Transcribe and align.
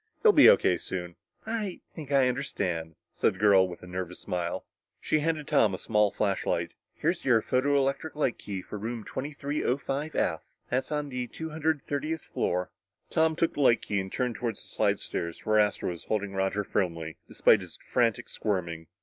"He'll 0.23 0.31
be 0.31 0.49
O.K. 0.49 0.77
soon." 0.77 1.15
"I 1.45 1.81
think 1.93 2.11
I 2.11 2.27
understand," 2.27 2.95
said 3.13 3.35
the 3.35 3.37
girl 3.37 3.67
with 3.67 3.83
a 3.83 3.85
nervous 3.85 4.17
smile. 4.17 4.65
She 4.99 5.19
handed 5.19 5.47
Tom 5.47 5.75
a 5.75 5.77
small 5.77 6.09
flashlight. 6.09 6.73
"Here's 6.95 7.23
your 7.23 7.39
photoelectric 7.43 8.15
light 8.15 8.39
key 8.39 8.63
for 8.63 8.79
room 8.79 9.03
2305 9.03 10.15
F. 10.15 10.41
That's 10.71 10.91
on 10.91 11.09
the 11.09 11.27
two 11.27 11.51
hundred 11.51 11.83
thirtieth 11.83 12.23
floor." 12.23 12.71
Tom 13.11 13.35
took 13.35 13.53
the 13.53 13.61
light 13.61 13.83
key 13.83 13.99
and 13.99 14.11
turned 14.11 14.37
toward 14.37 14.55
the 14.55 14.61
slidestairs 14.61 15.45
where 15.45 15.59
Astro 15.59 15.91
was 15.91 16.05
holding 16.05 16.33
Roger 16.33 16.63
firmly, 16.63 17.17
despite 17.27 17.61
his 17.61 17.77
frantic 17.77 18.27
squirming. 18.27 18.87